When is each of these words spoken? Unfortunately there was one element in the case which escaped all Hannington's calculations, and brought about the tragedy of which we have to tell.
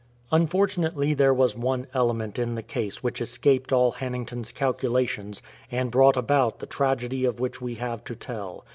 Unfortunately 0.31 1.13
there 1.13 1.31
was 1.31 1.55
one 1.55 1.85
element 1.93 2.39
in 2.39 2.55
the 2.55 2.63
case 2.63 3.03
which 3.03 3.21
escaped 3.21 3.71
all 3.71 3.91
Hannington's 3.93 4.51
calculations, 4.51 5.43
and 5.69 5.91
brought 5.91 6.17
about 6.17 6.57
the 6.57 6.65
tragedy 6.65 7.23
of 7.23 7.39
which 7.39 7.61
we 7.61 7.75
have 7.75 8.03
to 8.05 8.15
tell. 8.15 8.65